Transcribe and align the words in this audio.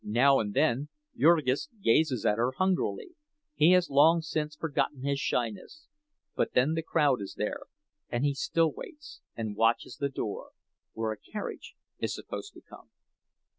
Now 0.03 0.39
and 0.39 0.55
then 0.55 0.89
Jurgis 1.15 1.69
gazes 1.83 2.25
at 2.25 2.39
her 2.39 2.53
hungrily—he 2.53 3.71
has 3.73 3.91
long 3.91 4.23
since 4.23 4.55
forgotten 4.55 5.03
his 5.03 5.19
shyness; 5.19 5.85
but 6.35 6.53
then 6.55 6.73
the 6.73 6.81
crowd 6.81 7.21
is 7.21 7.35
there, 7.37 7.67
and 8.09 8.25
he 8.25 8.33
still 8.33 8.71
waits 8.71 9.21
and 9.35 9.55
watches 9.55 9.97
the 9.97 10.09
door, 10.09 10.53
where 10.93 11.11
a 11.11 11.17
carriage 11.17 11.75
is 11.99 12.15
supposed 12.15 12.55
to 12.55 12.61
come. 12.61 12.89